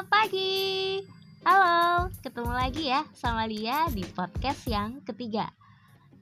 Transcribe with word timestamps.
Selamat 0.00 0.16
pagi. 0.32 1.04
Halo, 1.44 2.08
ketemu 2.24 2.52
lagi 2.56 2.88
ya 2.88 3.04
sama 3.12 3.44
Lia 3.44 3.84
di 3.92 4.00
podcast 4.16 4.64
yang 4.64 5.04
ketiga. 5.04 5.52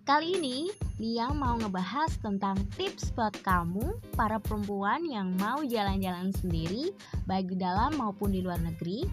Kali 0.03 0.35
ini 0.35 0.67
Lia 0.99 1.31
mau 1.31 1.55
ngebahas 1.55 2.11
tentang 2.19 2.59
tips 2.75 3.15
buat 3.15 3.39
kamu 3.39 4.03
para 4.19 4.43
perempuan 4.43 5.07
yang 5.07 5.31
mau 5.39 5.63
jalan-jalan 5.63 6.35
sendiri 6.35 6.91
baik 7.31 7.55
di 7.55 7.63
dalam 7.63 7.95
maupun 7.95 8.35
di 8.35 8.43
luar 8.43 8.59
negeri 8.59 9.07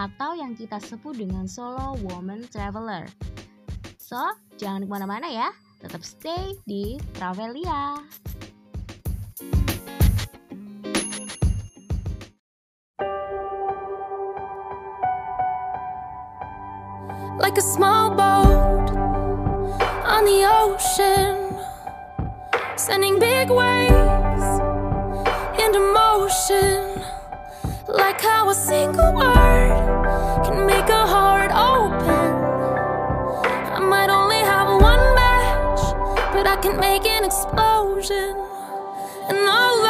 atau 0.00 0.32
yang 0.32 0.56
kita 0.56 0.80
sebut 0.80 1.20
dengan 1.20 1.44
solo 1.44 2.00
woman 2.08 2.48
traveler. 2.48 3.04
So, 4.00 4.32
jangan 4.56 4.88
ke 4.88 4.96
mana-mana 4.96 5.28
ya, 5.28 5.52
tetap 5.84 6.00
stay 6.00 6.56
di 6.64 6.96
Travelia. 7.12 8.00
Like 17.56 17.64
a 17.64 17.68
small 17.68 18.10
boat 18.10 18.90
on 20.04 20.24
the 20.26 20.44
ocean, 20.44 21.56
sending 22.76 23.18
big 23.18 23.48
waves 23.48 24.46
into 25.64 25.80
motion. 25.94 27.02
Like 27.88 28.20
how 28.20 28.50
a 28.50 28.54
single 28.54 29.14
word 29.14 30.44
can 30.44 30.66
make 30.66 30.88
a 30.90 31.06
heart 31.06 31.50
open. 31.50 32.28
I 33.72 33.80
might 33.80 34.10
only 34.10 34.40
have 34.52 34.68
one 34.68 35.04
match, 35.14 35.80
but 36.34 36.46
I 36.46 36.56
can 36.56 36.78
make 36.78 37.06
an 37.06 37.24
explosion. 37.24 38.36
And 39.30 39.38
all 39.48 39.82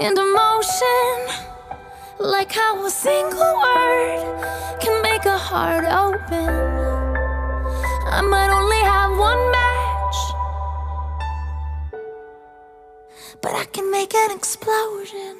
into 0.00 0.22
motion. 0.22 1.44
Like 2.20 2.52
how 2.52 2.84
a 2.84 2.90
single 2.90 3.54
word 3.62 4.78
can 4.80 5.02
make 5.02 5.24
a 5.24 5.38
heart 5.38 5.84
open. 5.84 6.48
I 8.10 8.20
might 8.22 8.50
only 8.50 8.82
have 8.94 9.10
one 9.18 9.42
match, 9.50 10.18
but 13.42 13.54
I 13.54 13.64
can 13.72 13.90
make 13.90 14.14
an 14.14 14.30
explosion. 14.36 15.36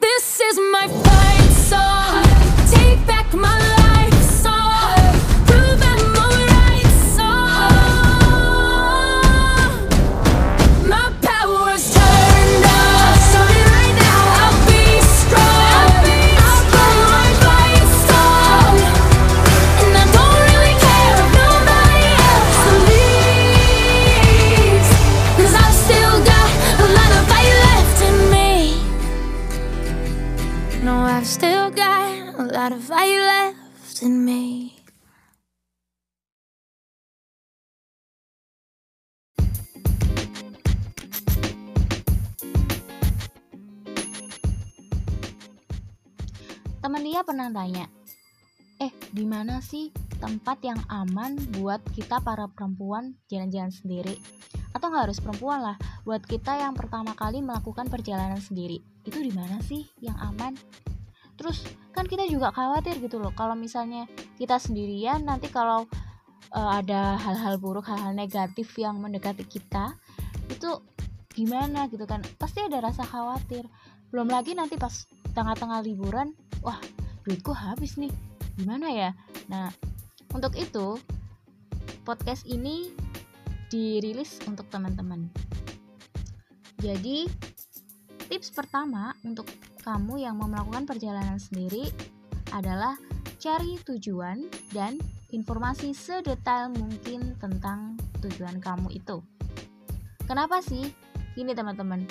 This 0.00 0.40
is 0.40 0.58
my 0.72 0.86
fight 0.88 1.52
song. 1.70 2.24
Take 2.70 3.06
back 3.06 3.32
my 3.34 3.58
life 3.58 3.75
Dia 47.16 47.24
pernah 47.24 47.48
tanya, 47.48 47.88
eh 48.76 48.92
di 49.08 49.24
mana 49.24 49.64
sih 49.64 49.88
tempat 50.20 50.60
yang 50.60 50.76
aman 50.84 51.32
buat 51.56 51.80
kita 51.96 52.20
para 52.20 52.44
perempuan 52.44 53.16
jalan-jalan 53.32 53.72
sendiri? 53.72 54.20
Atau 54.76 54.92
nggak 54.92 55.08
harus 55.08 55.24
perempuan 55.24 55.64
lah, 55.64 55.80
buat 56.04 56.20
kita 56.20 56.60
yang 56.60 56.76
pertama 56.76 57.16
kali 57.16 57.40
melakukan 57.40 57.88
perjalanan 57.88 58.36
sendiri, 58.36 58.84
itu 59.08 59.16
di 59.16 59.32
mana 59.32 59.64
sih 59.64 59.88
yang 60.04 60.12
aman? 60.20 60.60
Terus 61.40 61.64
kan 61.96 62.04
kita 62.04 62.28
juga 62.28 62.52
khawatir 62.52 63.00
gitu 63.00 63.16
loh, 63.16 63.32
kalau 63.32 63.56
misalnya 63.56 64.04
kita 64.36 64.60
sendirian 64.60 65.24
nanti 65.24 65.48
kalau 65.48 65.88
eh, 66.52 66.70
ada 66.84 67.16
hal-hal 67.16 67.56
buruk, 67.56 67.88
hal-hal 67.88 68.12
negatif 68.12 68.76
yang 68.76 69.00
mendekati 69.00 69.48
kita, 69.48 69.96
itu 70.52 70.68
gimana 71.32 71.88
gitu 71.88 72.04
kan? 72.04 72.20
Pasti 72.36 72.60
ada 72.60 72.84
rasa 72.84 73.08
khawatir. 73.08 73.64
Belum 74.12 74.28
lagi 74.28 74.52
nanti 74.52 74.76
pas 74.76 75.08
tengah-tengah 75.32 75.80
liburan, 75.80 76.36
wah 76.60 76.76
duitku 77.26 77.50
habis 77.50 77.98
nih. 77.98 78.14
Gimana 78.54 78.88
ya? 78.94 79.10
Nah 79.50 79.74
untuk 80.30 80.54
itu 80.54 80.94
podcast 82.06 82.46
ini 82.46 82.94
dirilis 83.66 84.38
untuk 84.46 84.70
teman-teman. 84.70 85.26
Jadi 86.78 87.26
tips 88.30 88.54
pertama 88.54 89.10
untuk 89.26 89.50
kamu 89.82 90.22
yang 90.22 90.38
mau 90.38 90.46
melakukan 90.46 90.86
perjalanan 90.86 91.42
sendiri 91.42 91.90
adalah 92.54 92.94
cari 93.42 93.78
tujuan 93.82 94.46
dan 94.70 94.98
informasi 95.34 95.90
sedetail 95.90 96.70
mungkin 96.70 97.34
tentang 97.42 97.98
tujuan 98.22 98.62
kamu 98.62 98.94
itu. 98.94 99.18
Kenapa 100.26 100.62
sih? 100.62 100.90
Ini 101.38 101.52
teman-teman. 101.54 102.06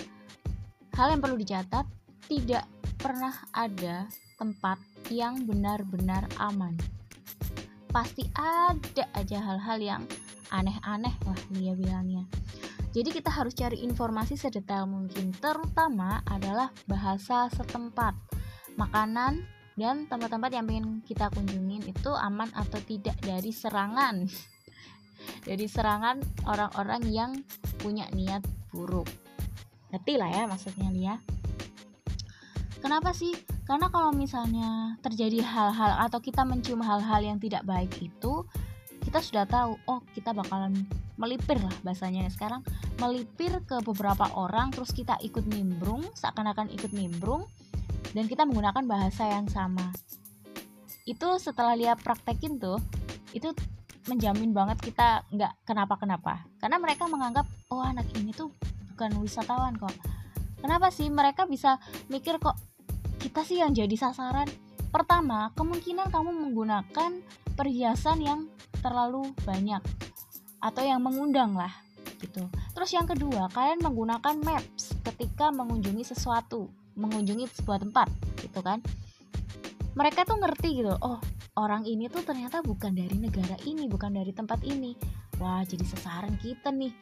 Hal 0.95 1.11
yang 1.11 1.21
perlu 1.23 1.35
dicatat 1.35 1.83
tidak 2.31 2.63
pernah 2.99 3.35
ada 3.51 4.07
tempat 4.39 4.79
yang 5.09 5.45
benar-benar 5.45 6.25
aman. 6.41 6.77
Pasti 7.89 8.27
ada 8.35 9.05
aja 9.15 9.39
hal-hal 9.39 9.79
yang 9.79 10.03
aneh-aneh 10.51 11.15
lah 11.25 11.39
dia 11.51 11.73
bilangnya. 11.73 12.23
Jadi 12.95 13.11
kita 13.11 13.27
harus 13.27 13.51
cari 13.51 13.83
informasi 13.83 14.39
sedetail 14.39 14.87
mungkin, 14.87 15.35
terutama 15.35 16.23
adalah 16.23 16.71
bahasa 16.87 17.51
setempat, 17.51 18.15
makanan, 18.79 19.43
dan 19.75 20.07
tempat-tempat 20.07 20.51
yang 20.55 20.63
ingin 20.71 21.03
kita 21.03 21.27
kunjungin 21.35 21.83
itu 21.83 22.11
aman 22.15 22.47
atau 22.55 22.79
tidak 22.87 23.19
dari 23.19 23.51
serangan. 23.51 24.23
dari 25.47 25.67
serangan 25.67 26.23
orang-orang 26.47 27.03
yang 27.11 27.31
punya 27.83 28.07
niat 28.15 28.43
buruk. 28.71 29.07
Ngerti 29.91 30.15
lah 30.15 30.31
ya 30.31 30.43
maksudnya 30.47 30.89
dia. 30.95 31.15
Kenapa 32.79 33.11
sih? 33.11 33.54
Karena 33.65 33.89
kalau 33.89 34.13
misalnya 34.13 34.93
terjadi 35.01 35.41
hal-hal 35.41 36.05
atau 36.05 36.21
kita 36.21 36.45
mencium 36.45 36.85
hal-hal 36.85 37.21
yang 37.25 37.41
tidak 37.41 37.65
baik 37.65 37.89
itu, 37.97 38.45
kita 39.01 39.19
sudah 39.21 39.45
tahu, 39.49 39.73
oh 39.89 40.01
kita 40.13 40.37
bakalan 40.37 40.85
melipir 41.17 41.57
lah 41.57 41.73
bahasanya. 41.81 42.29
Sekarang 42.29 42.61
melipir 43.01 43.57
ke 43.65 43.81
beberapa 43.81 44.29
orang 44.37 44.69
terus 44.69 44.93
kita 44.93 45.17
ikut 45.17 45.49
nimbrung 45.49 46.05
seakan-akan 46.13 46.69
ikut 46.77 46.93
nimbrung 46.93 47.49
dan 48.13 48.29
kita 48.29 48.45
menggunakan 48.45 48.85
bahasa 48.85 49.25
yang 49.33 49.49
sama. 49.49 49.89
Itu 51.09 51.41
setelah 51.41 51.73
lihat 51.73 52.05
praktekin 52.05 52.61
tuh 52.61 52.77
itu 53.33 53.49
menjamin 54.05 54.53
banget 54.53 54.77
kita 54.77 55.25
nggak 55.33 55.53
kenapa-kenapa. 55.65 56.45
Karena 56.61 56.77
mereka 56.77 57.09
menganggap 57.09 57.49
oh 57.73 57.81
anak 57.81 58.05
ini 58.13 58.29
tuh 58.29 58.53
bukan 58.93 59.17
wisatawan 59.25 59.73
kok. 59.73 59.93
Kenapa 60.61 60.93
sih 60.93 61.09
mereka 61.09 61.49
bisa 61.49 61.77
mikir 62.09 62.37
kok 62.37 62.57
kita 63.25 63.41
sih 63.41 63.57
yang 63.57 63.73
jadi 63.73 63.97
sasaran. 63.97 64.45
Pertama 64.93 65.49
kemungkinan 65.57 66.13
kamu 66.13 66.29
menggunakan 66.45 67.11
perhiasan 67.57 68.21
yang 68.21 68.45
terlalu 68.85 69.33
banyak 69.41 69.81
atau 70.61 70.85
yang 70.85 71.01
mengundang 71.01 71.57
lah 71.57 71.73
gitu. 72.21 72.45
Terus 72.77 72.93
yang 72.93 73.09
kedua 73.09 73.49
kalian 73.49 73.81
menggunakan 73.81 74.37
maps 74.45 74.93
ketika 75.01 75.49
mengunjungi 75.49 76.05
sesuatu 76.05 76.69
mengunjungi 76.93 77.49
sebuah 77.49 77.81
tempat 77.81 78.13
gitu 78.45 78.61
kan. 78.61 78.85
Mereka 79.97 80.21
tuh 80.29 80.37
ngerti 80.37 80.85
gitu 80.85 80.93
oh 80.93 81.17
orang 81.57 81.81
ini 81.89 82.05
tuh 82.05 82.21
ternyata 82.21 82.61
bukan 82.61 82.93
dari 82.93 83.17
negara 83.17 83.57
ini 83.65 83.89
bukan 83.89 84.21
dari 84.21 84.37
tempat 84.37 84.61
ini. 84.61 84.93
Wah 85.41 85.65
jadi 85.65 85.81
sasaran 85.81 86.37
kita 86.37 86.69
nih. 86.69 86.93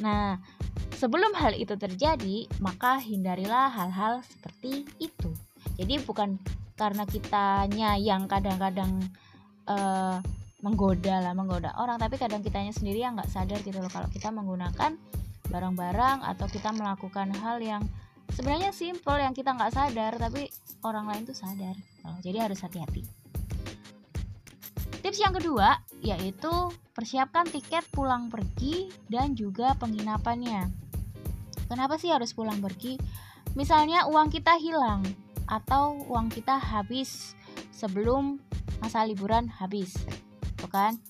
Nah 0.00 0.40
sebelum 0.96 1.36
hal 1.36 1.52
itu 1.60 1.76
terjadi 1.76 2.48
maka 2.56 2.96
hindarilah 3.04 3.68
hal-hal 3.68 4.24
seperti 4.24 4.88
itu 4.96 5.28
jadi 5.78 6.02
bukan 6.02 6.36
karena 6.74 7.06
kitanya 7.06 7.94
yang 7.94 8.26
kadang-kadang 8.26 8.98
uh, 9.70 10.18
menggoda 10.58 11.22
lah 11.22 11.32
menggoda 11.38 11.70
orang 11.78 12.02
tapi 12.02 12.18
kadang 12.18 12.42
kitanya 12.42 12.74
sendiri 12.74 13.02
yang 13.02 13.14
nggak 13.14 13.30
sadar 13.30 13.62
gitu 13.62 13.78
loh 13.78 13.90
kalau 13.90 14.10
kita 14.10 14.34
menggunakan 14.34 14.98
barang-barang 15.48 16.26
atau 16.26 16.46
kita 16.50 16.74
melakukan 16.74 17.30
hal 17.40 17.62
yang 17.62 17.82
sebenarnya 18.34 18.74
simple 18.74 19.16
yang 19.16 19.32
kita 19.32 19.54
nggak 19.54 19.72
sadar 19.72 20.12
tapi 20.18 20.50
orang 20.84 21.08
lain 21.08 21.22
tuh 21.24 21.36
sadar. 21.36 21.74
Oh, 22.06 22.18
jadi 22.20 22.46
harus 22.46 22.60
hati-hati. 22.60 23.02
Tips 25.02 25.18
yang 25.22 25.32
kedua 25.32 25.78
yaitu 26.04 26.52
persiapkan 26.92 27.48
tiket 27.48 27.86
pulang 27.94 28.28
pergi 28.28 28.92
dan 29.08 29.32
juga 29.38 29.74
penginapannya. 29.78 30.68
Kenapa 31.70 31.96
sih 32.00 32.10
harus 32.10 32.34
pulang 32.34 32.58
pergi? 32.58 32.98
Misalnya 33.56 34.06
uang 34.06 34.28
kita 34.30 34.56
hilang 34.60 35.02
atau 35.48 35.96
uang 36.12 36.28
kita 36.28 36.60
habis 36.60 37.32
sebelum 37.72 38.38
masa 38.78 39.02
liburan 39.08 39.48
habis 39.48 39.96
tuh 40.60 40.70
kan? 40.70 41.00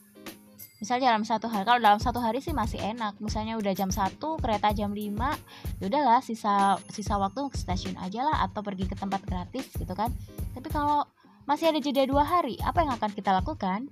Misalnya 0.78 1.10
dalam 1.10 1.26
satu 1.26 1.50
hari 1.50 1.66
kalau 1.66 1.82
dalam 1.82 1.98
satu 1.98 2.22
hari 2.22 2.38
sih 2.38 2.54
masih 2.54 2.78
enak. 2.78 3.18
Misalnya 3.18 3.58
udah 3.58 3.74
jam 3.74 3.90
1 3.90 4.14
kereta 4.38 4.70
jam 4.70 4.94
5 4.94 5.82
ya 5.82 5.84
udahlah 5.90 6.22
sisa 6.22 6.78
sisa 6.86 7.18
waktu 7.18 7.50
ke 7.50 7.58
stasiun 7.58 7.98
aja 7.98 8.22
lah 8.22 8.46
atau 8.46 8.62
pergi 8.62 8.86
ke 8.86 8.94
tempat 8.94 9.26
gratis 9.26 9.66
gitu 9.74 9.90
kan? 9.98 10.14
Tapi 10.54 10.70
kalau 10.70 11.02
masih 11.50 11.74
ada 11.74 11.82
jeda 11.82 12.06
dua 12.06 12.22
hari 12.22 12.62
apa 12.62 12.86
yang 12.86 12.94
akan 12.94 13.10
kita 13.10 13.34
lakukan? 13.34 13.90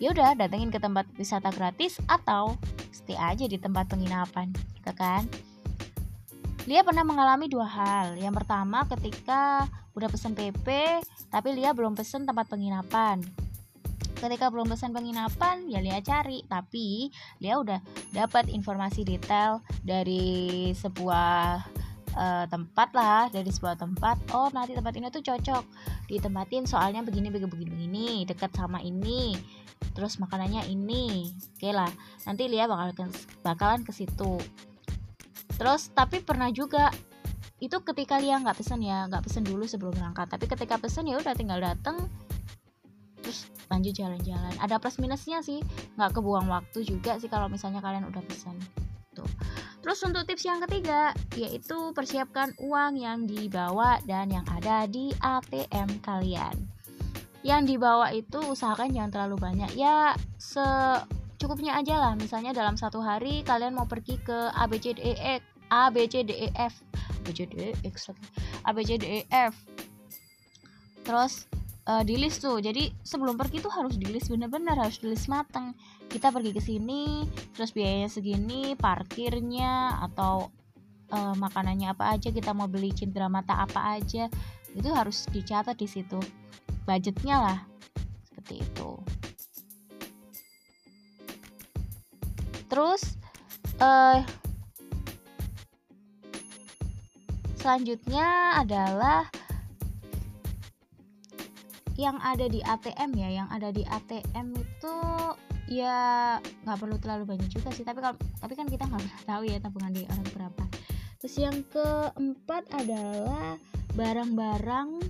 Ya 0.00 0.16
udah 0.16 0.32
datengin 0.32 0.72
ke 0.72 0.80
tempat 0.80 1.04
wisata 1.20 1.52
gratis 1.52 2.00
atau 2.08 2.56
stay 2.88 3.20
aja 3.20 3.44
di 3.44 3.60
tempat 3.60 3.84
penginapan 3.92 4.48
gitu 4.80 4.92
kan 4.96 5.28
Lia 6.68 6.84
pernah 6.84 7.04
mengalami 7.08 7.48
dua 7.48 7.64
hal. 7.64 8.20
Yang 8.20 8.44
pertama 8.44 8.84
ketika 8.84 9.64
udah 9.96 10.08
pesen 10.12 10.36
PP, 10.36 11.00
tapi 11.32 11.56
Lia 11.56 11.72
belum 11.72 11.96
pesen 11.96 12.28
tempat 12.28 12.52
penginapan. 12.52 13.24
Ketika 14.20 14.52
belum 14.52 14.68
pesen 14.68 14.92
penginapan, 14.92 15.64
ya 15.72 15.80
Lia 15.80 16.04
cari. 16.04 16.44
Tapi 16.44 17.08
Lia 17.40 17.56
udah 17.56 17.80
dapat 18.12 18.52
informasi 18.52 19.08
detail 19.08 19.64
dari 19.80 20.68
sebuah 20.76 21.64
uh, 22.12 22.44
tempat 22.52 22.88
lah, 22.92 23.32
dari 23.32 23.48
sebuah 23.48 23.80
tempat. 23.80 24.36
Oh, 24.36 24.52
nanti 24.52 24.76
tempat 24.76 24.92
ini 25.00 25.08
tuh 25.08 25.24
cocok 25.24 25.64
ditempatin 26.12 26.68
soalnya 26.68 27.00
begini 27.00 27.32
begini 27.32 27.48
begini, 27.48 28.08
dekat 28.28 28.52
sama 28.52 28.84
ini. 28.84 29.32
Terus 29.96 30.20
makanannya 30.20 30.68
ini. 30.68 31.32
Oke 31.56 31.72
lah, 31.72 31.88
nanti 32.28 32.52
Lia 32.52 32.68
bakal 32.68 33.08
bakalan 33.40 33.80
ke 33.80 33.96
situ 33.96 34.36
terus 35.60 35.92
tapi 35.92 36.24
pernah 36.24 36.48
juga 36.48 36.88
itu 37.60 37.76
ketika 37.84 38.16
Lia 38.16 38.40
nggak 38.40 38.56
pesen 38.56 38.80
ya 38.80 39.04
nggak 39.04 39.28
pesen 39.28 39.44
dulu 39.44 39.68
sebelum 39.68 39.92
berangkat. 39.92 40.26
Tapi 40.32 40.48
ketika 40.48 40.80
pesen 40.80 41.04
ya 41.04 41.20
udah 41.20 41.36
tinggal 41.36 41.60
dateng 41.60 42.08
terus 43.20 43.52
lanjut 43.68 43.92
jalan-jalan. 43.92 44.56
Ada 44.56 44.80
plus 44.80 44.96
minusnya 44.96 45.44
sih 45.44 45.60
nggak 46.00 46.16
kebuang 46.16 46.48
waktu 46.48 46.88
juga 46.88 47.20
sih 47.20 47.28
kalau 47.28 47.52
misalnya 47.52 47.84
kalian 47.84 48.08
udah 48.08 48.24
pesen. 48.24 48.56
Tuh. 49.12 49.28
Terus 49.84 50.00
untuk 50.08 50.24
tips 50.24 50.44
yang 50.48 50.64
ketiga 50.64 51.12
yaitu 51.36 51.92
persiapkan 51.92 52.56
uang 52.64 52.96
yang 52.96 53.28
dibawa 53.28 54.00
dan 54.08 54.32
yang 54.32 54.48
ada 54.48 54.88
di 54.88 55.12
ATM 55.20 56.00
kalian. 56.00 56.56
Yang 57.44 57.76
dibawa 57.76 58.12
itu 58.16 58.40
usahakan 58.40 58.96
jangan 58.96 59.12
terlalu 59.12 59.36
banyak. 59.36 59.76
Ya 59.76 60.16
se 60.40 60.64
cukupnya 61.40 61.80
aja 61.80 61.96
lah. 61.96 62.12
Misalnya 62.20 62.52
dalam 62.52 62.76
satu 62.76 63.00
hari 63.00 63.40
kalian 63.48 63.72
mau 63.72 63.88
pergi 63.88 64.20
ke 64.20 64.52
A 64.52 64.68
B 64.68 64.76
C 64.76 64.92
D 64.92 65.00
E 65.00 65.40
A 65.72 65.88
B 65.88 66.04
C 66.04 66.20
D 66.20 66.36
E 66.36 66.48
F 66.52 66.84
A 66.92 67.18
B 67.24 67.32
C 67.32 67.48
D 67.48 67.52
E 67.56 67.68
X 67.88 68.12
A 68.68 68.70
B 68.76 68.84
C 68.84 69.00
D 69.00 69.04
E 69.08 69.20
F. 69.32 69.56
Terus 71.00 71.48
uh, 71.88 72.04
di 72.04 72.20
list 72.20 72.44
tuh. 72.44 72.60
Jadi 72.60 72.92
sebelum 73.00 73.40
pergi 73.40 73.64
tuh 73.64 73.72
harus 73.72 73.96
di 73.96 74.04
list 74.12 74.28
bener-bener 74.28 74.76
harus 74.76 75.00
di 75.00 75.08
list 75.08 75.32
mateng. 75.32 75.72
Kita 76.12 76.28
pergi 76.28 76.52
ke 76.52 76.60
sini 76.60 77.24
terus 77.56 77.72
biayanya 77.72 78.12
segini 78.12 78.76
parkirnya 78.76 79.96
atau 80.12 80.52
uh, 81.08 81.34
makanannya 81.40 81.96
apa 81.96 82.12
aja 82.12 82.28
kita 82.28 82.52
mau 82.52 82.68
beli 82.68 82.92
cindera 82.92 83.32
mata 83.32 83.64
apa 83.64 83.96
aja. 83.96 84.28
Itu 84.76 84.92
harus 84.92 85.24
dicatat 85.32 85.80
di 85.80 85.88
situ. 85.88 86.20
Budgetnya 86.84 87.36
lah 87.40 87.58
terus 92.80 93.20
uh, 93.84 94.24
selanjutnya 97.60 98.56
adalah 98.56 99.28
yang 102.00 102.16
ada 102.24 102.48
di 102.48 102.64
ATM 102.64 103.12
ya. 103.20 103.28
Yang 103.44 103.48
ada 103.52 103.68
di 103.68 103.84
ATM 103.84 104.56
itu 104.56 104.96
ya 105.68 106.00
nggak 106.40 106.78
perlu 106.80 106.96
terlalu 106.96 107.36
banyak 107.36 107.52
juga 107.52 107.68
sih. 107.76 107.84
Tapi 107.84 108.00
kalau 108.00 108.16
tapi 108.40 108.56
kan 108.56 108.64
kita 108.64 108.88
nggak 108.88 109.28
tahu 109.28 109.44
ya 109.44 109.60
tabungan 109.60 109.92
di 109.92 110.08
orang 110.08 110.28
berapa. 110.32 110.64
Terus 111.20 111.36
yang 111.36 111.60
keempat 111.68 112.64
adalah 112.80 113.60
barang-barang 113.92 115.04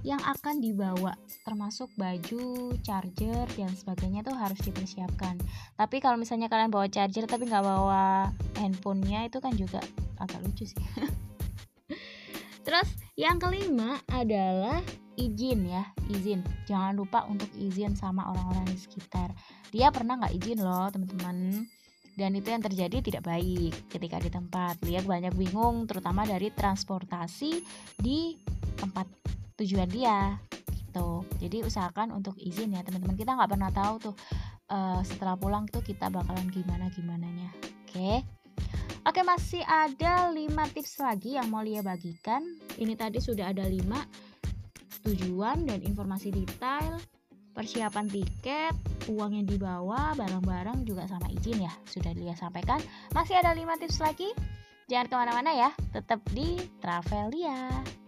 yang 0.00 0.20
akan 0.24 0.64
dibawa 0.64 1.12
termasuk 1.44 1.92
baju, 1.96 2.72
charger 2.80 3.44
dan 3.56 3.72
sebagainya 3.76 4.24
tuh 4.24 4.32
harus 4.32 4.56
dipersiapkan. 4.64 5.36
Tapi 5.76 6.00
kalau 6.00 6.16
misalnya 6.16 6.48
kalian 6.48 6.72
bawa 6.72 6.88
charger 6.88 7.28
tapi 7.28 7.48
nggak 7.48 7.64
bawa 7.64 8.32
handphonenya 8.56 9.28
itu 9.28 9.38
kan 9.44 9.52
juga 9.56 9.80
agak 10.16 10.40
lucu 10.40 10.64
sih. 10.64 10.80
Terus 12.66 12.88
yang 13.16 13.36
kelima 13.36 14.00
adalah 14.08 14.80
izin 15.20 15.68
ya, 15.68 15.84
izin. 16.08 16.40
Jangan 16.64 16.96
lupa 16.96 17.28
untuk 17.28 17.48
izin 17.56 17.92
sama 17.92 18.32
orang-orang 18.32 18.72
di 18.72 18.78
sekitar. 18.80 19.32
Dia 19.68 19.92
pernah 19.92 20.16
nggak 20.16 20.34
izin 20.40 20.64
loh 20.64 20.88
teman-teman 20.88 21.68
dan 22.20 22.36
itu 22.36 22.52
yang 22.52 22.60
terjadi 22.60 23.00
tidak 23.00 23.22
baik 23.24 23.72
ketika 23.88 24.20
di 24.20 24.28
tempat 24.28 24.76
lihat 24.84 25.08
banyak 25.08 25.32
bingung 25.32 25.88
terutama 25.88 26.28
dari 26.28 26.52
transportasi 26.52 27.64
di 27.96 28.36
tempat 28.76 29.08
tujuan 29.60 29.88
dia 29.92 30.40
gitu 30.72 31.22
jadi 31.36 31.62
usahakan 31.62 32.16
untuk 32.16 32.34
izin 32.40 32.74
ya 32.74 32.80
teman-teman 32.82 33.14
kita 33.14 33.36
nggak 33.36 33.50
pernah 33.52 33.70
tahu 33.70 33.94
tuh 34.10 34.14
uh, 34.72 35.04
setelah 35.04 35.36
pulang 35.36 35.68
tuh 35.68 35.84
kita 35.84 36.08
bakalan 36.08 36.48
gimana 36.48 36.88
gimana 36.90 37.28
nya 37.28 37.50
oke 37.52 37.92
okay? 37.92 38.18
Oke, 39.00 39.24
masih 39.24 39.64
ada 39.64 40.28
5 40.28 40.44
tips 40.76 41.00
lagi 41.00 41.40
yang 41.40 41.48
mau 41.48 41.64
Lia 41.64 41.80
bagikan. 41.80 42.44
Ini 42.76 42.92
tadi 43.00 43.16
sudah 43.16 43.48
ada 43.48 43.64
5 43.64 43.80
tujuan 45.08 45.64
dan 45.64 45.80
informasi 45.80 46.28
detail, 46.28 47.00
persiapan 47.56 48.06
tiket, 48.12 48.76
uang 49.08 49.40
yang 49.40 49.48
dibawa, 49.48 50.12
barang-barang 50.20 50.84
juga 50.84 51.08
sama 51.08 51.32
izin 51.32 51.64
ya. 51.64 51.72
Sudah 51.88 52.12
Lia 52.12 52.36
sampaikan. 52.36 52.76
Masih 53.16 53.40
ada 53.40 53.56
5 53.56 53.80
tips 53.80 54.04
lagi. 54.04 54.28
Jangan 54.92 55.06
ke 55.08 55.14
mana-mana 55.16 55.50
ya, 55.56 55.70
tetap 55.96 56.20
di 56.36 56.60
Travelia. 56.84 57.99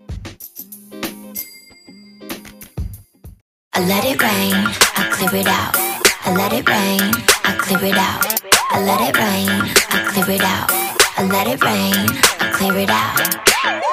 I 3.78 3.82
let 3.86 4.06
it 4.06 4.20
rain, 4.20 4.56
I 4.98 5.08
clear 5.14 5.42
it 5.42 5.46
out. 5.46 5.78
I 6.26 6.34
let 6.34 6.52
it 6.52 6.68
rain, 6.68 7.14
I 7.46 7.54
clear 7.62 7.78
it 7.86 7.96
out. 7.96 8.26
I 8.74 8.82
let 8.82 9.02
it 9.06 9.14
rain, 9.14 9.54
I 9.94 10.02
clear 10.10 10.32
it 10.34 10.42
out. 10.42 10.72
I 11.16 11.22
let 11.30 11.46
it 11.46 11.62
rain, 11.64 11.94
I 12.42 12.50
clear 12.58 12.74
it 12.74 12.90
out. 12.90 13.22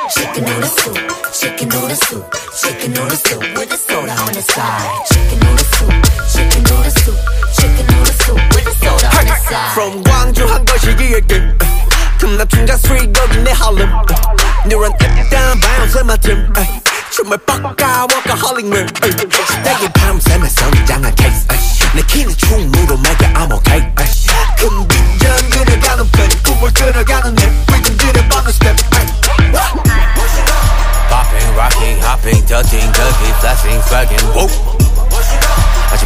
Chicken 0.09 0.45
noodle 0.49 0.73
soup, 0.73 0.97
chicken 1.37 1.69
noodle 1.69 2.00
soup, 2.00 2.25
chicken 2.57 2.93
noodle 2.97 3.17
soup 3.29 3.45
with 3.59 3.73
a 3.73 3.76
soda 3.76 4.12
on 4.25 4.33
the 4.33 4.41
side. 4.41 4.88
Chicken 5.12 5.38
noodle 5.45 5.69
soup, 5.76 5.93
chicken 6.33 6.62
noodle 6.64 6.95
soup, 7.05 7.21
chicken 7.61 7.87
noodle 7.93 8.17
soup 8.25 8.41
with 8.57 8.64
a 8.64 8.75
soda 8.81 9.09
on 9.12 9.25
the 9.29 9.37
side. 9.45 9.73
From 9.76 10.03
Gwangju 10.03 10.49
한 10.49 10.64
것이 10.64 10.97
기획돼 10.97 11.59
틈나 12.19 12.45
충장 12.47 12.79
스트리트 12.79 13.12
거기 13.12 13.37
내 13.45 13.53
할렘 13.53 13.93
Neuron 14.64 14.97
up 14.97 15.29
down 15.29 15.61
bounce 15.61 16.03
맡음 16.05 16.78
춤을 17.19 17.38
뻑까 17.38 18.07
워커홀릭맨 18.12 18.88
시대의 18.97 19.93
밤샘에 19.95 20.49
성장한 20.49 21.14
케이스 21.14 21.47
내 21.95 22.03
키는 22.03 22.37
충무로 22.37 22.97
먹여 22.97 23.26
I'm 23.35 23.53
okay 23.53 23.93
큰 24.57 24.88
빈전 24.88 25.50
그려가는 25.50 26.11
펜 26.11 26.29
꿈을 26.43 26.73
끌어가는 26.73 27.35
내 27.35 27.47
리듬 27.73 27.97
들여받는 27.97 28.53
스텝 28.53 28.76
Popping, 31.09 31.55
rocking, 31.57 31.99
hopping, 32.03 32.47
ducking, 32.47 32.93
ducking, 32.93 33.35
flashing, 33.38 33.83
swagging, 33.83 34.25
whoa 34.35 34.88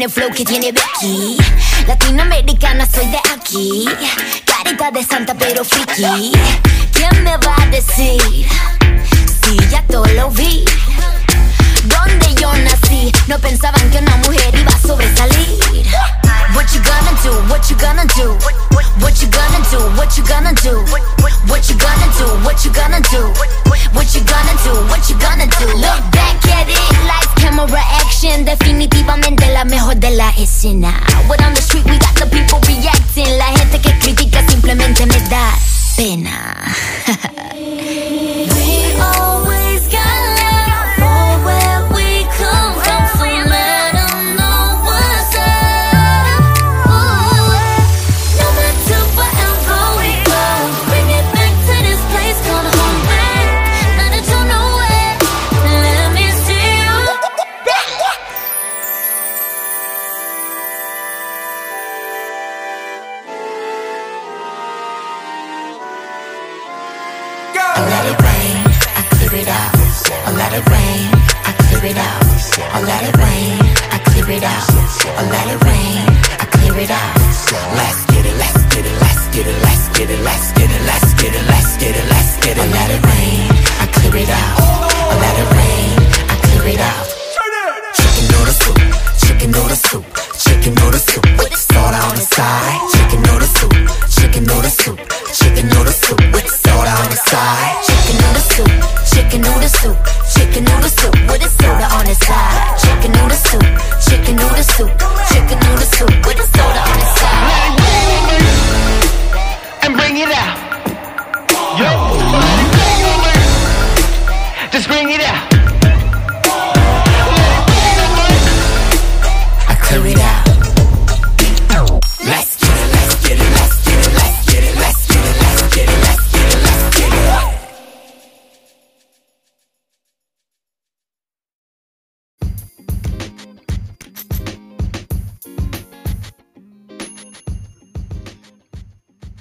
tiene 0.00 0.14
flow 0.14 0.30
que 0.30 0.44
tiene 0.46 0.72
Becky. 0.72 1.36
Latinoamericana 1.86 2.86
soy 2.86 3.04
de 3.08 3.18
aquí. 3.34 3.84
Carita 4.46 4.90
de 4.90 5.04
santa 5.04 5.34
pero 5.34 5.62
friki. 5.62 6.32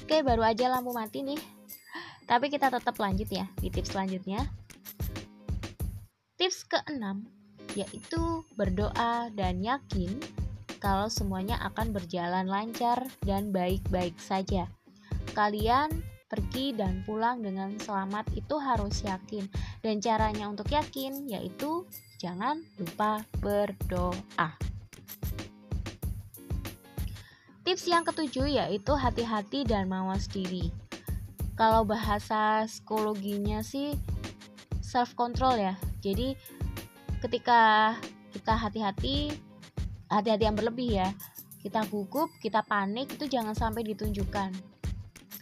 Oke, 0.09 0.25
baru 0.25 0.41
aja 0.41 0.73
lampu 0.73 0.89
mati 0.89 1.21
nih. 1.21 1.37
Tapi 2.25 2.49
kita 2.49 2.73
tetap 2.73 2.97
lanjut 2.97 3.29
ya 3.29 3.45
di 3.61 3.69
tips 3.69 3.93
selanjutnya. 3.93 4.41
Tips 6.33 6.65
keenam 6.65 7.29
yaitu 7.77 8.41
berdoa 8.57 9.29
dan 9.37 9.61
yakin 9.61 10.17
kalau 10.81 11.13
semuanya 11.13 11.61
akan 11.61 11.93
berjalan 11.93 12.49
lancar 12.49 13.05
dan 13.21 13.53
baik-baik 13.53 14.17
saja. 14.17 14.65
Kalian 15.37 16.01
pergi 16.25 16.73
dan 16.73 17.05
pulang 17.05 17.45
dengan 17.45 17.77
selamat 17.77 18.33
itu 18.33 18.57
harus 18.57 19.05
yakin 19.05 19.45
dan 19.85 20.01
caranya 20.01 20.49
untuk 20.49 20.73
yakin 20.73 21.29
yaitu 21.29 21.85
jangan 22.17 22.65
lupa 22.81 23.21
berdoa. 23.45 24.68
Tips 27.69 27.85
yang 27.85 28.01
ketujuh 28.01 28.49
yaitu 28.49 28.97
hati-hati 28.97 29.61
dan 29.61 29.85
mawas 29.85 30.25
diri. 30.25 30.73
Kalau 31.53 31.85
bahasa 31.85 32.65
psikologinya 32.65 33.61
sih 33.61 33.93
self 34.81 35.13
control 35.13 35.53
ya. 35.61 35.77
Jadi 36.01 36.33
ketika 37.21 37.93
kita 38.33 38.57
hati-hati 38.57 39.37
hati-hati 40.09 40.49
yang 40.49 40.57
berlebih 40.57 40.97
ya 40.97 41.13
kita 41.61 41.85
gugup 41.93 42.33
kita 42.41 42.65
panik 42.65 43.05
itu 43.13 43.29
jangan 43.29 43.53
sampai 43.53 43.85
ditunjukkan. 43.85 44.49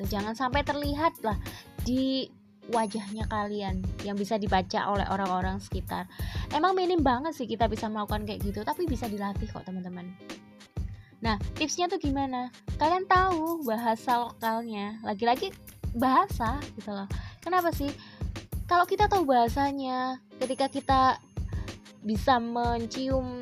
Jangan 0.04 0.36
sampai 0.36 0.68
terlihat 0.68 1.24
lah 1.24 1.40
di 1.88 2.28
wajahnya 2.76 3.24
kalian 3.32 3.80
yang 4.04 4.20
bisa 4.20 4.36
dibaca 4.36 4.92
oleh 4.92 5.08
orang-orang 5.08 5.64
sekitar. 5.64 6.12
Emang 6.52 6.76
minim 6.76 7.00
banget 7.00 7.32
sih 7.40 7.48
kita 7.48 7.72
bisa 7.72 7.88
melakukan 7.88 8.28
kayak 8.28 8.44
gitu 8.44 8.68
tapi 8.68 8.84
bisa 8.84 9.08
dilatih 9.08 9.48
kok 9.48 9.64
teman-teman 9.64 10.12
nah 11.18 11.42
tipsnya 11.58 11.90
tuh 11.90 11.98
gimana? 11.98 12.54
Kalian 12.78 13.10
tahu 13.10 13.66
bahasa 13.66 14.22
lokalnya 14.30 15.02
lagi-lagi 15.02 15.50
bahasa 15.98 16.62
gitu 16.78 16.94
loh. 16.94 17.10
Kenapa 17.42 17.74
sih? 17.74 17.90
Kalau 18.68 18.84
kita 18.84 19.08
tahu 19.08 19.24
bahasanya 19.24 20.20
ketika 20.38 20.68
kita 20.68 21.02
bisa 22.04 22.38
mencium 22.38 23.40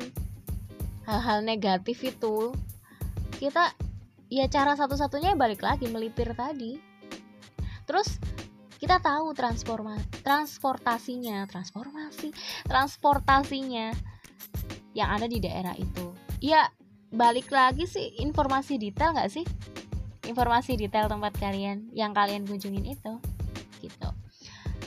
hal-hal 1.06 1.42
negatif 1.42 2.02
itu 2.02 2.50
kita 3.38 3.74
ya 4.26 4.46
cara 4.50 4.74
satu-satunya 4.74 5.36
balik 5.38 5.62
lagi 5.62 5.86
melipir 5.90 6.32
tadi. 6.34 6.78
Terus 7.86 8.18
kita 8.76 9.00
tahu 9.00 9.32
transforma 9.32 9.96
transportasinya 10.20 11.48
transformasi 11.48 12.28
transportasinya 12.68 13.94
yang 14.92 15.08
ada 15.12 15.26
di 15.28 15.38
daerah 15.40 15.74
itu. 15.76 16.12
Ya 16.40 16.68
balik 17.10 17.50
lagi 17.54 17.86
sih 17.86 18.18
informasi 18.22 18.78
detail 18.80 19.14
nggak 19.14 19.30
sih? 19.30 19.46
Informasi 20.26 20.74
detail 20.74 21.06
tempat 21.06 21.38
kalian 21.38 21.90
yang 21.94 22.10
kalian 22.10 22.42
kunjungin 22.42 22.82
itu 22.82 23.12
gitu. 23.78 24.10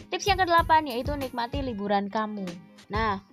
Tips 0.10 0.26
yang 0.28 0.40
kedelapan 0.42 0.90
yaitu 0.90 1.16
nikmati 1.16 1.64
liburan 1.64 2.12
kamu. 2.12 2.44
Nah 2.92 3.24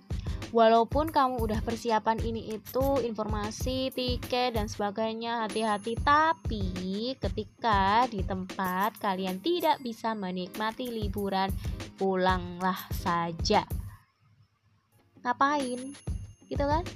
walaupun 0.55 1.11
kamu 1.11 1.43
udah 1.43 1.59
persiapan 1.59 2.23
ini 2.23 2.55
itu 2.55 3.03
informasi 3.03 3.91
tiket 3.91 4.55
dan 4.55 4.71
sebagainya 4.71 5.43
hati-hati. 5.43 5.99
Tapi 5.99 6.65
ketika 7.19 8.07
di 8.07 8.23
tempat 8.23 8.95
kalian 9.03 9.43
tidak 9.43 9.83
bisa 9.83 10.15
menikmati 10.15 10.87
liburan 10.87 11.51
pulanglah 11.99 12.77
saja. 12.93 13.67
Ngapain? 15.25 15.91
Gitu 16.47 16.63
kan 16.63 16.87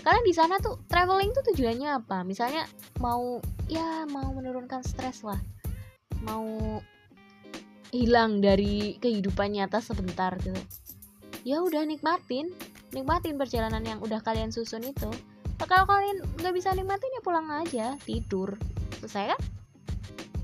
kalian 0.00 0.24
di 0.24 0.34
sana 0.34 0.56
tuh 0.58 0.80
traveling 0.88 1.30
tuh 1.32 1.44
tujuannya 1.52 2.02
apa? 2.02 2.24
Misalnya 2.24 2.64
mau 3.00 3.38
ya 3.68 4.04
mau 4.08 4.32
menurunkan 4.32 4.80
stres 4.84 5.22
lah. 5.22 5.38
Mau 6.24 6.80
hilang 7.90 8.38
dari 8.38 8.96
kehidupan 9.00 9.56
nyata 9.56 9.82
sebentar 9.82 10.34
gitu. 10.40 10.58
Ya 11.42 11.60
udah 11.64 11.84
nikmatin. 11.84 12.52
Nikmatin 12.90 13.38
perjalanan 13.38 13.86
yang 13.86 14.02
udah 14.02 14.18
kalian 14.20 14.50
susun 14.50 14.82
itu. 14.82 15.10
Nah, 15.60 15.66
kalau 15.68 15.86
kalian 15.86 16.24
nggak 16.40 16.54
bisa 16.56 16.72
nikmatin 16.72 17.14
ya 17.14 17.22
pulang 17.22 17.46
aja. 17.52 17.86
Tidur. 18.02 18.56
Selesai 18.98 19.36
kan? 19.36 19.40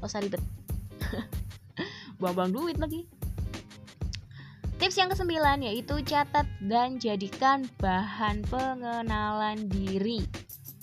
Gak 0.01 0.09
usah 0.09 0.21
ribet. 0.23 0.43
Buang-buang 2.21 2.53
duit 2.53 2.79
lagi 2.81 3.16
tips 4.77 4.97
yang 5.01 5.09
kesembilan 5.13 5.65
yaitu 5.65 6.01
catat 6.05 6.45
dan 6.65 7.01
jadikan 7.01 7.65
bahan 7.81 8.45
pengenalan 8.49 9.67
diri 9.73 10.25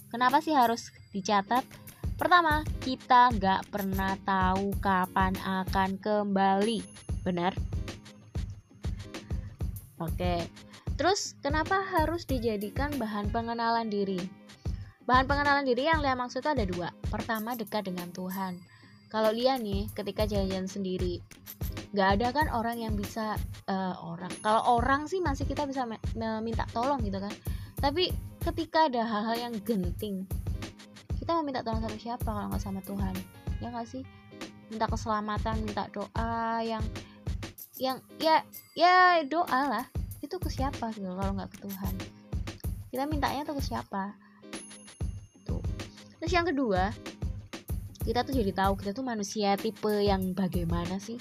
kenapa 0.09 0.41
sih 0.41 0.53
harus 0.53 0.89
dicatat 1.13 1.61
pertama 2.17 2.65
kita 2.81 3.33
nggak 3.37 3.69
pernah 3.69 4.17
tahu 4.25 4.73
kapan 4.81 5.33
akan 5.41 5.97
kembali 6.01 6.79
benar 7.21 7.53
Oke. 10.03 10.43
Terus 10.99 11.33
kenapa 11.39 11.79
harus 11.79 12.27
dijadikan 12.27 12.93
bahan 12.99 13.31
pengenalan 13.31 13.87
diri? 13.87 14.19
Bahan 15.03 15.27
pengenalan 15.27 15.65
diri 15.67 15.87
yang 15.87 16.03
Lia 16.03 16.15
maksud 16.15 16.43
ada 16.43 16.63
dua. 16.63 16.91
Pertama 17.07 17.55
dekat 17.55 17.87
dengan 17.87 18.11
Tuhan. 18.11 18.59
Kalau 19.07 19.31
Lia 19.31 19.55
nih 19.59 19.87
ketika 19.95 20.27
jalan-jalan 20.27 20.67
sendiri, 20.69 21.21
nggak 21.93 22.09
ada 22.19 22.27
kan 22.33 22.47
orang 22.49 22.81
yang 22.81 22.93
bisa 22.97 23.37
uh, 23.69 23.95
orang. 24.01 24.33
Kalau 24.41 24.81
orang 24.81 25.05
sih 25.05 25.21
masih 25.21 25.45
kita 25.45 25.69
bisa 25.69 25.85
meminta 26.17 26.65
tolong 26.73 26.99
gitu 27.05 27.21
kan. 27.21 27.33
Tapi 27.77 28.09
ketika 28.41 28.89
ada 28.89 29.05
hal-hal 29.05 29.49
yang 29.49 29.53
genting, 29.61 30.25
kita 31.21 31.37
mau 31.37 31.45
minta 31.45 31.61
tolong 31.61 31.85
sama 31.85 31.97
siapa 32.01 32.25
kalau 32.25 32.49
nggak 32.49 32.63
sama 32.63 32.81
Tuhan? 32.81 33.15
Ya 33.61 33.69
nggak 33.69 33.87
sih? 33.87 34.03
Minta 34.73 34.89
keselamatan, 34.89 35.61
minta 35.61 35.85
doa 35.93 36.65
yang 36.65 36.81
yang 37.81 37.97
ya 38.21 38.45
ya 38.77 39.25
doa 39.25 39.61
lah 39.69 39.85
itu 40.21 40.35
ke 40.37 40.49
siapa 40.49 40.93
gitu 40.93 41.09
kalau 41.09 41.33
nggak 41.33 41.51
ke 41.51 41.57
Tuhan 41.65 41.93
kita 42.93 43.03
mintanya 43.09 43.41
tuh 43.43 43.57
ke 43.57 43.63
siapa 43.65 44.13
tuh 45.43 45.59
terus 46.21 46.31
yang 46.31 46.45
kedua 46.45 46.93
kita 48.05 48.21
tuh 48.21 48.33
jadi 48.35 48.51
tahu 48.53 48.77
kita 48.77 48.93
tuh 48.93 49.03
manusia 49.03 49.57
tipe 49.57 49.91
yang 49.99 50.31
bagaimana 50.37 51.01
sih 51.01 51.17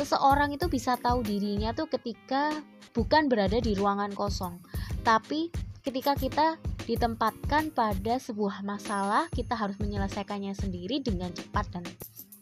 seseorang 0.00 0.56
itu 0.56 0.64
bisa 0.72 0.96
tahu 0.96 1.20
dirinya 1.20 1.76
tuh 1.76 1.84
ketika 1.92 2.56
bukan 2.96 3.28
berada 3.28 3.60
di 3.60 3.76
ruangan 3.76 4.16
kosong 4.16 4.56
tapi 5.04 5.52
ketika 5.84 6.16
kita 6.16 6.56
ditempatkan 6.88 7.70
pada 7.70 8.16
sebuah 8.16 8.64
masalah 8.64 9.28
kita 9.30 9.52
harus 9.54 9.76
menyelesaikannya 9.76 10.56
sendiri 10.56 11.04
dengan 11.04 11.30
cepat 11.36 11.68
dan 11.70 11.84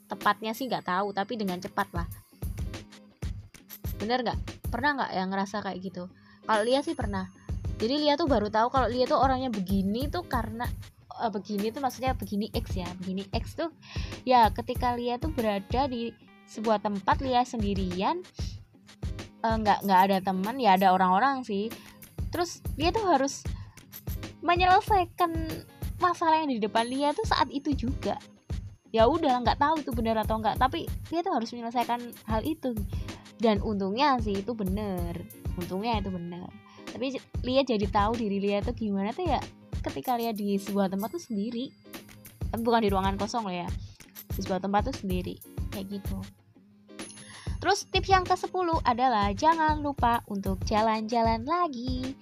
tepatnya 0.08 0.56
sih 0.56 0.66
nggak 0.66 0.88
tahu 0.88 1.12
tapi 1.12 1.36
dengan 1.36 1.60
cepat 1.60 1.88
lah. 1.92 2.08
Bener 4.00 4.24
nggak? 4.24 4.38
Pernah 4.72 4.90
nggak 4.96 5.10
yang 5.12 5.28
ngerasa 5.28 5.56
kayak 5.60 5.78
gitu? 5.84 6.08
Kalau 6.48 6.62
Lia 6.64 6.80
sih 6.80 6.96
pernah. 6.96 7.28
Jadi 7.78 7.94
Lia 8.08 8.16
tuh 8.16 8.26
baru 8.26 8.48
tahu 8.48 8.72
kalau 8.72 8.88
Lia 8.88 9.04
tuh 9.04 9.20
orangnya 9.20 9.52
begini 9.52 10.08
tuh 10.08 10.24
karena 10.26 10.64
uh, 11.14 11.30
begini 11.30 11.70
tuh 11.70 11.84
maksudnya 11.84 12.16
begini 12.16 12.50
X 12.50 12.74
ya 12.74 12.88
begini 12.98 13.28
X 13.30 13.54
tuh 13.54 13.70
ya 14.26 14.50
ketika 14.50 14.98
Lia 14.98 15.20
tuh 15.20 15.30
berada 15.30 15.86
di 15.86 16.10
sebuah 16.48 16.80
tempat 16.80 17.20
Lia 17.20 17.44
sendirian 17.44 18.24
eh, 19.44 19.56
nggak 19.60 19.78
uh, 19.78 19.82
nggak 19.84 20.00
ada 20.08 20.16
teman 20.24 20.56
ya 20.56 20.74
ada 20.74 20.96
orang-orang 20.96 21.44
sih. 21.44 21.68
Terus 22.32 22.64
Lia 22.80 22.90
tuh 22.90 23.04
harus 23.04 23.44
menyelesaikan 24.40 25.32
masalah 26.00 26.40
yang 26.40 26.50
di 26.50 26.58
depan 26.58 26.88
Lia 26.88 27.12
tuh 27.12 27.28
saat 27.28 27.52
itu 27.52 27.76
juga. 27.76 28.16
Ya 28.88 29.04
udah 29.04 29.44
nggak 29.44 29.60
tahu 29.60 29.84
itu 29.84 29.92
benar 29.92 30.16
atau 30.24 30.40
enggak 30.40 30.56
tapi 30.56 30.88
dia 31.12 31.20
tuh 31.20 31.36
harus 31.36 31.52
menyelesaikan 31.52 32.00
hal 32.24 32.40
itu. 32.42 32.72
Dan 33.38 33.62
untungnya 33.62 34.18
sih 34.18 34.42
itu 34.42 34.50
bener 34.56 35.22
untungnya 35.58 35.98
itu 35.98 36.10
bener 36.10 36.46
tapi 36.88 37.18
Lia 37.44 37.62
jadi 37.66 37.86
tahu 37.90 38.16
diri 38.16 38.38
Lia 38.40 38.58
itu 38.64 38.72
gimana 38.74 39.12
tuh 39.12 39.28
ya 39.28 39.38
ketika 39.84 40.16
Lia 40.16 40.32
di 40.32 40.56
sebuah 40.56 40.90
tempat 40.90 41.14
tuh 41.14 41.22
sendiri. 41.22 41.70
Bukan 42.48 42.80
di 42.80 42.88
ruangan 42.88 43.20
kosong 43.20 43.44
loh 43.44 43.52
ya 43.52 43.68
di 44.32 44.40
sebuah 44.40 44.64
tempat 44.64 44.88
tuh 44.90 44.96
sendiri. 45.04 45.36
Kayak 45.68 46.00
gitu 46.00 46.18
terus 47.68 47.84
tips 47.92 48.08
yang 48.08 48.24
ke 48.24 48.32
10 48.32 48.48
adalah 48.80 49.28
jangan 49.36 49.84
lupa 49.84 50.24
untuk 50.24 50.56
jalan-jalan 50.64 51.44
lagi. 51.44 52.16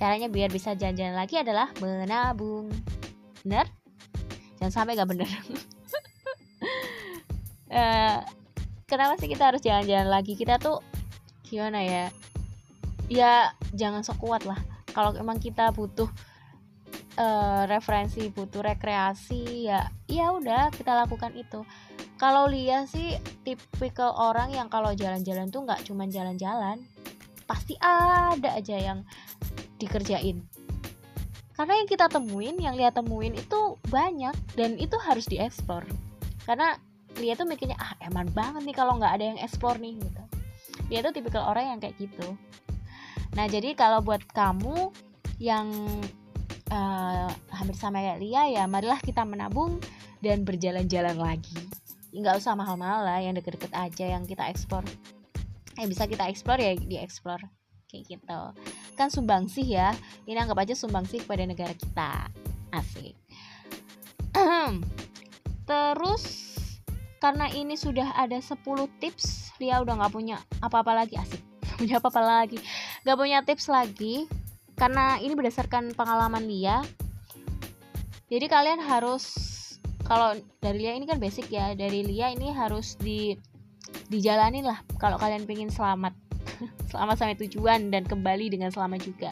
Caranya 0.00 0.32
biar 0.32 0.48
bisa 0.48 0.72
jalan-jalan 0.72 1.12
lagi 1.12 1.36
adalah 1.36 1.68
menabung. 1.76 2.72
Bener? 3.44 3.68
Jangan 4.56 4.72
sampai 4.72 4.96
gak 4.96 5.12
bener. 5.12 5.28
Uh, 7.68 8.24
kenapa 8.88 9.20
sih 9.20 9.28
kita 9.28 9.52
harus 9.52 9.60
jalan-jalan 9.60 10.08
lagi? 10.08 10.32
Kita 10.32 10.56
tuh 10.56 10.80
gimana 11.44 11.84
ya? 11.84 12.08
Ya 13.12 13.52
jangan 13.76 14.00
sok 14.00 14.24
kuat 14.24 14.48
lah. 14.48 14.56
Kalau 14.96 15.12
emang 15.20 15.36
kita 15.36 15.68
butuh 15.68 16.08
uh, 17.20 17.68
referensi 17.68 18.32
butuh 18.32 18.64
rekreasi 18.64 19.68
ya 19.68 19.90
ya 20.08 20.32
udah 20.32 20.72
kita 20.72 20.96
lakukan 20.96 21.34
itu 21.36 21.60
kalau 22.18 22.50
Lia 22.50 22.82
sih 22.90 23.14
tipikal 23.46 24.10
orang 24.18 24.50
yang 24.50 24.66
kalau 24.66 24.90
jalan-jalan 24.90 25.54
tuh 25.54 25.62
nggak 25.62 25.86
cuma 25.86 26.04
jalan-jalan 26.10 26.82
pasti 27.46 27.78
ada 27.78 28.58
aja 28.58 28.76
yang 28.76 29.06
dikerjain. 29.78 30.42
Karena 31.54 31.74
yang 31.78 31.88
kita 31.88 32.10
temuin 32.10 32.58
yang 32.58 32.74
lihat 32.74 32.98
temuin 32.98 33.38
itu 33.38 33.78
banyak 33.86 34.34
dan 34.58 34.74
itu 34.76 34.98
harus 34.98 35.30
dieksplor. 35.30 35.86
Karena 36.42 36.74
dia 37.14 37.38
tuh 37.38 37.46
mikirnya 37.46 37.78
ah 37.78 37.94
eman 38.02 38.30
banget 38.34 38.66
nih 38.66 38.76
kalau 38.76 38.98
nggak 38.98 39.14
ada 39.14 39.24
yang 39.34 39.38
explore 39.38 39.78
nih 39.78 39.94
gitu. 39.96 40.22
Dia 40.90 41.00
tuh 41.06 41.14
tipikal 41.14 41.46
orang 41.46 41.74
yang 41.74 41.78
kayak 41.78 41.94
gitu. 42.02 42.34
Nah 43.38 43.46
jadi 43.46 43.78
kalau 43.78 44.02
buat 44.02 44.26
kamu 44.34 44.90
yang 45.38 45.70
uh, 46.74 47.30
hampir 47.54 47.78
sama 47.78 48.02
kayak 48.02 48.18
Lia 48.18 48.42
ya 48.50 48.64
marilah 48.66 48.98
kita 48.98 49.22
menabung 49.22 49.78
dan 50.18 50.42
berjalan-jalan 50.42 51.14
lagi 51.14 51.62
nggak 52.12 52.40
usah 52.40 52.56
mahal-mahal 52.56 53.04
lah 53.04 53.20
yang 53.20 53.36
deket-deket 53.36 53.72
aja 53.76 54.16
yang 54.16 54.24
kita 54.24 54.48
ekspor 54.48 54.80
yang 55.78 55.88
bisa 55.92 56.10
kita 56.10 56.26
explore 56.26 56.58
ya 56.58 56.74
di 56.74 56.98
explore 56.98 57.42
kayak 57.88 58.18
gitu. 58.18 58.40
Kan 58.98 59.08
sumbangsih 59.08 59.64
ya. 59.64 59.94
Ini 60.26 60.44
anggap 60.44 60.66
aja 60.66 60.74
sumbangsih 60.74 61.22
kepada 61.22 61.46
negara 61.46 61.72
kita. 61.72 62.26
Asik. 62.74 63.14
Terus 65.64 66.24
karena 67.22 67.46
ini 67.54 67.78
sudah 67.78 68.12
ada 68.18 68.36
10 68.42 68.58
tips 68.98 69.54
Lia 69.62 69.78
udah 69.82 70.02
nggak 70.02 70.12
punya 70.12 70.42
apa-apa 70.58 70.98
lagi. 70.98 71.14
Asik. 71.14 71.40
Punya 71.78 72.02
apa-apa 72.02 72.20
lagi. 72.20 72.58
Nggak 73.06 73.18
punya 73.22 73.38
tips 73.46 73.70
lagi 73.70 74.26
karena 74.74 75.22
ini 75.22 75.34
berdasarkan 75.38 75.94
pengalaman 75.94 76.42
Lia 76.42 76.82
jadi 78.28 78.44
kalian 78.44 78.84
harus 78.84 79.56
kalau 80.08 80.32
dari 80.64 80.88
Lia 80.88 80.96
ini 80.96 81.04
kan 81.04 81.20
basic 81.20 81.52
ya. 81.52 81.76
Dari 81.76 82.00
Lia 82.00 82.32
ini 82.32 82.48
harus 82.48 82.96
di 82.96 83.36
dijalanin 84.08 84.64
lah 84.64 84.80
kalau 84.96 85.20
kalian 85.20 85.44
pengen 85.44 85.68
selamat. 85.68 86.16
Selamat 86.90 87.20
sampai 87.20 87.36
tujuan 87.44 87.92
dan 87.92 88.08
kembali 88.08 88.48
dengan 88.48 88.72
selamat 88.72 89.00
juga. 89.04 89.30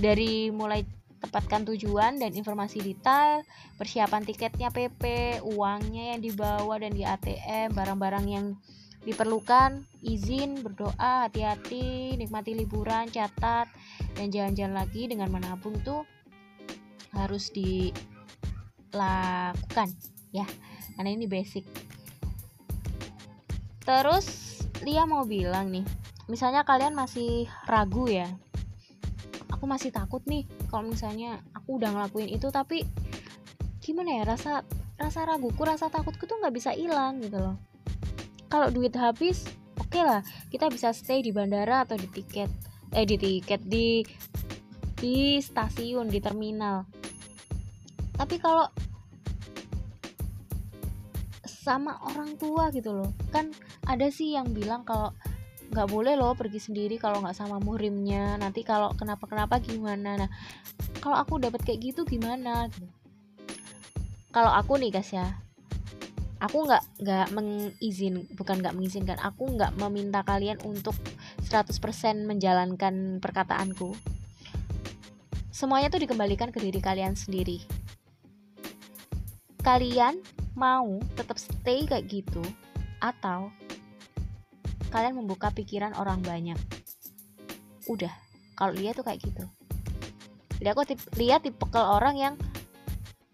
Dari 0.00 0.48
mulai 0.48 0.82
tepatkan 1.20 1.68
tujuan 1.68 2.16
dan 2.16 2.32
informasi 2.32 2.80
detail, 2.80 3.44
persiapan 3.76 4.24
tiketnya 4.24 4.72
PP, 4.72 5.04
uangnya 5.44 6.16
yang 6.16 6.20
dibawa 6.24 6.80
dan 6.80 6.96
di 6.96 7.04
ATM, 7.04 7.76
barang-barang 7.76 8.26
yang 8.26 8.46
diperlukan, 9.04 9.84
izin, 10.02 10.64
berdoa, 10.64 11.28
hati-hati, 11.28 12.16
nikmati 12.18 12.56
liburan, 12.56 13.12
catat, 13.12 13.70
dan 14.16 14.26
jalan-jalan 14.32 14.74
lagi 14.82 15.06
dengan 15.06 15.28
menabung 15.30 15.78
itu 15.78 16.02
harus 17.14 17.50
dilakukan 18.90 19.88
ya, 20.32 20.46
karena 20.96 21.10
ini 21.12 21.28
basic. 21.28 21.64
Terus 23.84 24.60
Lia 24.84 25.08
mau 25.08 25.24
bilang 25.24 25.72
nih, 25.72 25.84
misalnya 26.30 26.62
kalian 26.62 26.94
masih 26.94 27.48
ragu 27.66 28.06
ya, 28.06 28.28
aku 29.58 29.66
masih 29.66 29.90
takut 29.90 30.22
nih 30.30 30.46
kalau 30.70 30.86
misalnya 30.86 31.42
aku 31.50 31.82
udah 31.82 31.90
ngelakuin 31.90 32.30
itu 32.30 32.46
tapi 32.54 32.86
gimana 33.82 34.22
ya 34.22 34.22
rasa 34.22 34.62
rasa 34.94 35.26
raguku 35.26 35.58
rasa 35.66 35.90
takutku 35.90 36.30
tuh 36.30 36.38
nggak 36.38 36.54
bisa 36.54 36.70
hilang 36.78 37.18
gitu 37.18 37.42
loh. 37.42 37.58
Kalau 38.46 38.70
duit 38.70 38.94
habis 38.94 39.50
oke 39.82 39.90
okay 39.90 40.06
lah 40.06 40.22
kita 40.54 40.70
bisa 40.70 40.94
stay 40.94 41.26
di 41.26 41.34
bandara 41.34 41.82
atau 41.82 41.98
di 41.98 42.06
tiket 42.06 42.46
eh 42.94 43.02
di 43.02 43.18
tiket 43.18 43.66
di 43.66 44.06
di 44.94 45.42
stasiun 45.42 46.06
di 46.06 46.22
terminal 46.22 46.86
tapi 48.18 48.42
kalau 48.42 48.66
sama 51.68 52.00
orang 52.00 52.32
tua 52.40 52.72
gitu 52.72 52.96
loh. 52.96 53.12
Kan 53.28 53.52
ada 53.84 54.08
sih 54.08 54.32
yang 54.32 54.56
bilang 54.56 54.88
kalau 54.88 55.12
nggak 55.68 55.88
boleh 55.92 56.16
loh 56.16 56.32
pergi 56.32 56.64
sendiri 56.64 56.96
kalau 56.96 57.20
nggak 57.20 57.36
sama 57.36 57.60
muhrimnya. 57.60 58.40
Nanti 58.40 58.64
kalau 58.64 58.96
kenapa 58.96 59.28
kenapa 59.28 59.60
gimana. 59.60 60.16
Nah 60.16 60.30
kalau 61.04 61.20
aku 61.20 61.36
dapat 61.36 61.60
kayak 61.60 61.92
gitu 61.92 62.08
gimana? 62.08 62.72
Kalau 64.32 64.48
aku 64.48 64.80
nih 64.80 64.96
guys 64.96 65.12
ya. 65.12 65.28
Aku 66.40 66.64
nggak 66.64 67.04
nggak 67.04 67.26
mengizin 67.36 68.24
bukan 68.32 68.64
nggak 68.64 68.72
mengizinkan. 68.72 69.20
Aku 69.20 69.46
nggak 69.52 69.76
meminta 69.76 70.24
kalian 70.24 70.56
untuk 70.64 70.96
100% 71.44 71.76
menjalankan 72.24 73.20
perkataanku. 73.20 73.92
Semuanya 75.52 75.90
tuh 75.92 76.00
dikembalikan 76.00 76.48
ke 76.48 76.62
diri 76.62 76.78
kalian 76.78 77.18
sendiri 77.18 77.77
kalian 79.68 80.16
mau 80.56 80.96
tetap 81.12 81.36
stay 81.36 81.84
kayak 81.84 82.08
gitu 82.08 82.40
atau 83.04 83.52
kalian 84.88 85.20
membuka 85.20 85.52
pikiran 85.52 85.92
orang 86.00 86.24
banyak? 86.24 86.56
Udah 87.84 88.08
kalau 88.56 88.72
dia 88.72 88.96
tuh 88.96 89.04
kayak 89.04 89.20
gitu. 89.20 89.44
Jadi 90.56 90.68
aku 90.72 90.88
tip, 90.88 90.96
lihat 91.20 91.44
tipe 91.44 91.68
orang 91.76 92.16
yang 92.16 92.34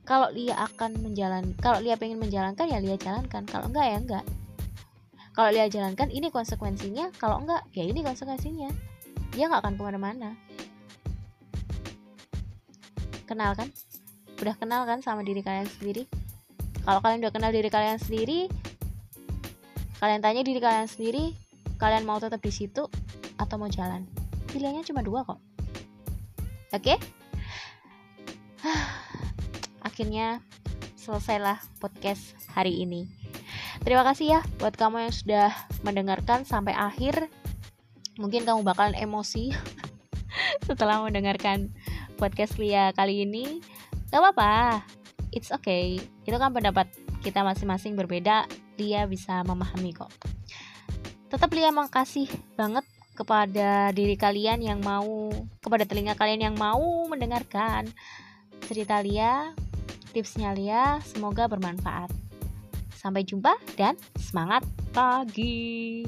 kalau 0.03 0.27
dia 0.35 0.59
akan 0.59 0.99
menjalan 1.07 1.55
kalau 1.63 1.79
dia 1.79 1.95
pengen 1.95 2.19
menjalankan 2.19 2.67
ya 2.67 2.83
dia 2.83 2.99
jalankan. 2.99 3.47
Kalau 3.47 3.71
enggak 3.71 3.87
ya 3.87 3.97
enggak. 4.03 4.25
Kalau 5.39 5.51
dia 5.55 5.71
jalankan 5.71 6.11
ini 6.11 6.35
konsekuensinya. 6.35 7.15
Kalau 7.15 7.47
enggak 7.47 7.63
ya 7.79 7.87
ini 7.87 8.03
konsekuensinya. 8.03 8.75
Dia 9.39 9.47
nggak 9.47 9.63
akan 9.63 9.75
ke 9.79 9.83
mana-mana. 9.87 10.31
Kenal 13.23 13.55
kan? 13.55 13.71
Udah 14.43 14.59
kenal 14.59 14.83
kan 14.83 14.99
sama 14.99 15.23
diri 15.23 15.39
kalian 15.39 15.71
sendiri 15.71 16.24
kalau 16.85 17.01
kalian 17.01 17.25
udah 17.25 17.33
kenal 17.33 17.51
diri 17.51 17.69
kalian 17.73 17.97
sendiri 17.97 18.53
kalian 19.99 20.21
tanya 20.21 20.45
diri 20.45 20.61
kalian 20.61 20.85
sendiri 20.85 21.33
kalian 21.81 22.07
mau 22.07 22.21
tetap 22.21 22.41
di 22.41 22.53
situ 22.55 22.87
atau 23.39 23.57
mau 23.59 23.71
jalan? 23.71 24.07
Pilihannya 24.51 24.87
cuma 24.87 25.03
dua 25.03 25.27
kok. 25.27 25.41
Oke? 26.75 26.95
Okay? 26.95 26.99
akhirnya 29.89 30.41
selesailah 30.97 31.61
podcast 31.83 32.33
hari 32.55 32.83
ini. 32.83 33.05
Terima 33.85 34.07
kasih 34.07 34.39
ya 34.39 34.41
buat 34.63 34.73
kamu 34.79 35.11
yang 35.11 35.15
sudah 35.15 35.51
mendengarkan 35.85 36.49
sampai 36.49 36.73
akhir. 36.73 37.29
Mungkin 38.17 38.47
kamu 38.47 38.63
bakalan 38.63 38.97
emosi 38.97 39.53
setelah 40.69 41.03
mendengarkan 41.03 41.69
podcast 42.17 42.57
Lia 42.57 42.95
kali 42.95 43.27
ini. 43.27 43.61
Gak 44.09 44.23
apa-apa 44.23 45.04
it's 45.35 45.51
okay. 45.51 45.99
Itu 46.23 46.39
kan 46.39 46.55
pendapat 46.55 46.89
kita 47.21 47.43
masing-masing 47.43 47.99
berbeda. 47.99 48.47
Lia 48.79 49.05
bisa 49.11 49.43
memahami 49.43 49.91
kok. 49.91 50.11
Tetap 51.29 51.51
Lia 51.51 51.75
makasih 51.75 52.31
banget 52.55 52.87
kepada 53.15 53.91
diri 53.95 54.15
kalian 54.19 54.63
yang 54.63 54.81
mau 54.83 55.31
kepada 55.63 55.87
telinga 55.87 56.19
kalian 56.19 56.51
yang 56.51 56.57
mau 56.59 57.07
mendengarkan 57.07 57.87
cerita 58.67 58.99
Lia 59.03 59.55
tipsnya 60.15 60.55
Lia. 60.55 61.03
Semoga 61.03 61.51
bermanfaat. 61.51 62.15
Sampai 62.95 63.27
jumpa 63.27 63.59
dan 63.77 63.99
semangat 64.17 64.65
pagi 64.95 66.07